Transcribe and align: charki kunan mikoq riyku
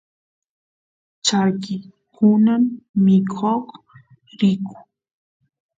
charki 1.25 1.75
kunan 2.15 2.63
mikoq 3.03 3.65
riyku 4.39 4.75